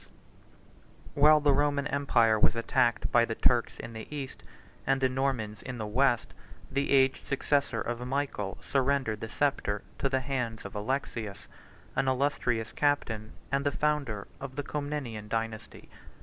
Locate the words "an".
11.95-12.07